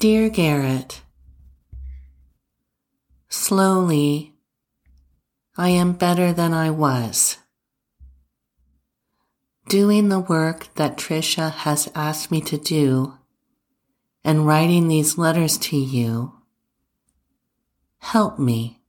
Dear 0.00 0.28
Garrett, 0.28 1.02
slowly 3.28 4.32
I 5.56 5.70
am 5.70 5.94
better 5.94 6.32
than 6.32 6.54
I 6.54 6.70
was. 6.70 7.38
Doing 9.68 10.08
the 10.08 10.20
work 10.20 10.72
that 10.76 10.98
Trisha 10.98 11.50
has 11.50 11.90
asked 11.96 12.30
me 12.30 12.40
to 12.42 12.56
do 12.56 13.14
and 14.22 14.46
writing 14.46 14.86
these 14.86 15.18
letters 15.18 15.58
to 15.58 15.76
you 15.76 16.32
help 17.98 18.38
me. 18.38 18.80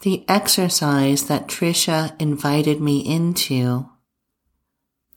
The 0.00 0.26
exercise 0.28 1.24
that 1.24 1.48
Trisha 1.48 2.14
invited 2.20 2.82
me 2.82 2.98
into 2.98 3.88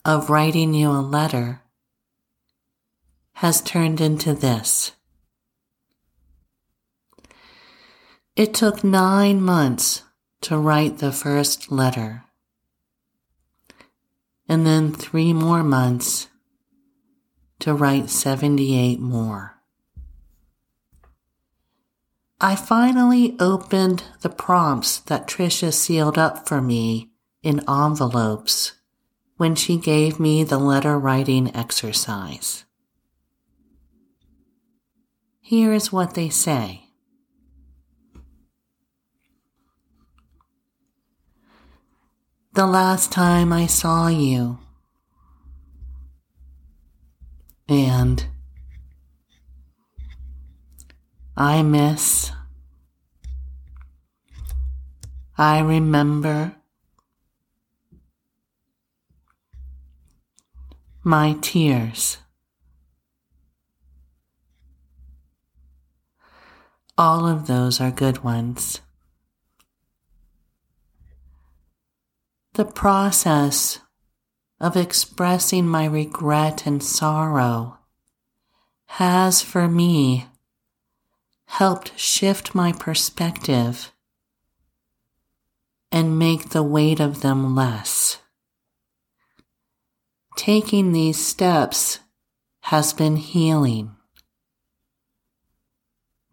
of 0.06 0.30
writing 0.30 0.74
you 0.74 0.90
a 0.90 1.04
letter 1.04 1.63
has 3.36 3.62
turned 3.62 4.00
into 4.00 4.34
this. 4.34 4.94
It 8.36 8.54
took 8.54 8.84
nine 8.84 9.42
months 9.42 10.04
to 10.42 10.58
write 10.58 10.98
the 10.98 11.12
first 11.12 11.72
letter, 11.72 12.24
and 14.48 14.66
then 14.66 14.92
three 14.92 15.34
more 15.34 15.64
months 15.64 16.28
to 17.60 17.74
write 17.74 18.10
78 18.10 19.00
more. 19.00 19.54
I 22.42 22.58
finally 22.58 23.38
opened 23.40 24.04
the 24.20 24.30
prompts 24.30 25.00
that 25.00 25.28
Tricia 25.28 25.72
sealed 25.74 26.18
up 26.18 26.46
for 26.46 26.62
me 26.62 27.10
in 27.42 27.62
envelopes 27.70 28.74
when 29.38 29.56
she 29.56 29.78
gave 29.78 30.20
me 30.20 30.44
the 30.44 30.58
letter 30.58 31.00
writing 31.00 31.56
exercise. 31.56 32.66
Here 35.46 35.74
is 35.74 35.92
what 35.92 36.14
they 36.14 36.30
say. 36.30 36.86
The 42.54 42.66
last 42.66 43.12
time 43.12 43.52
I 43.52 43.66
saw 43.66 44.08
you, 44.08 44.60
and 47.68 48.26
I 51.36 51.62
miss, 51.62 52.32
I 55.38 55.60
remember 55.60 56.56
my 61.04 61.36
tears. 61.42 62.20
All 66.98 67.26
of 67.28 67.48
those 67.48 67.82
are 67.82 67.90
good 67.90 68.24
ones. 68.24 68.82
The 72.54 72.66
process 72.66 73.80
of 74.60 74.78
expressing 74.78 75.68
my 75.68 75.86
regret 75.86 76.68
and 76.68 76.84
sorrow 76.84 77.80
has 78.86 79.42
for 79.42 79.68
me 79.68 80.28
helped 81.46 81.98
shift 82.00 82.54
my 82.54 82.72
perspective 82.74 83.92
and 85.92 86.20
make 86.20 86.50
the 86.50 86.64
weight 86.64 87.00
of 87.00 87.22
them 87.22 87.56
less. 87.56 88.20
Taking 90.38 90.92
these 90.92 91.24
steps 91.24 92.00
has 92.62 92.94
been 92.94 93.16
healing 93.16 93.96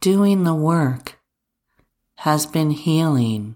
doing 0.00 0.44
the 0.44 0.54
work 0.54 1.18
has 2.16 2.46
been 2.46 2.70
healing. 2.70 3.54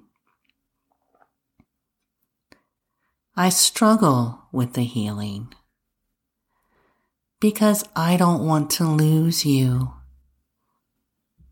I 3.35 3.49
struggle 3.49 4.43
with 4.53 4.75
the 4.75 4.85
healing 4.85 5.53
because 7.41 7.85
I 7.97 8.17
don't 8.17 8.47
want 8.47 8.71
to 8.73 8.85
lose 8.85 9.45
you 9.45 9.95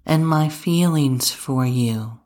and 0.05 0.27
my 0.27 0.49
feelings 0.49 1.31
for 1.31 1.65
you. 1.65 2.21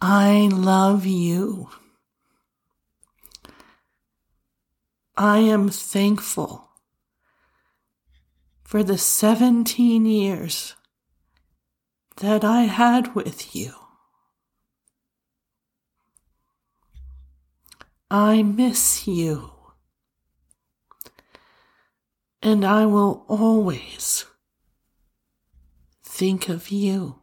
I 0.00 0.48
love 0.50 1.06
you. 1.06 1.68
I 5.16 5.38
am 5.38 5.68
thankful 5.68 6.68
for 8.68 8.82
the 8.82 8.98
17 8.98 10.04
years 10.04 10.76
that 12.18 12.44
I 12.44 12.64
had 12.64 13.14
with 13.14 13.56
you. 13.56 13.72
I 18.10 18.42
miss 18.42 19.08
you. 19.08 19.52
And 22.42 22.62
I 22.62 22.84
will 22.84 23.24
always 23.26 24.26
think 26.02 26.50
of 26.50 26.70
you. 26.70 27.22